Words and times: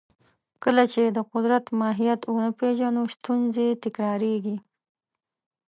کله 0.63 0.83
چې 0.93 1.01
د 1.17 1.19
قدرت 1.31 1.65
ماهیت 1.79 2.21
ونه 2.27 2.51
پېژنو، 2.59 3.03
ستونزې 3.15 3.67
تکراریږي. 3.83 4.57